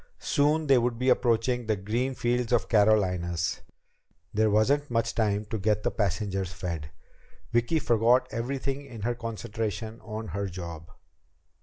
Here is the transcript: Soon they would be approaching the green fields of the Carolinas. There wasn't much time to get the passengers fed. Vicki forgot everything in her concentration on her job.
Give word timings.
Soon 0.17 0.65
they 0.65 0.79
would 0.79 0.97
be 0.97 1.09
approaching 1.09 1.67
the 1.67 1.75
green 1.75 2.15
fields 2.15 2.51
of 2.51 2.61
the 2.63 2.67
Carolinas. 2.69 3.61
There 4.33 4.49
wasn't 4.49 4.89
much 4.89 5.13
time 5.13 5.45
to 5.51 5.59
get 5.59 5.83
the 5.83 5.91
passengers 5.91 6.51
fed. 6.51 6.89
Vicki 7.51 7.77
forgot 7.77 8.27
everything 8.31 8.83
in 8.87 9.03
her 9.03 9.13
concentration 9.13 10.01
on 10.03 10.29
her 10.29 10.47
job. 10.47 10.89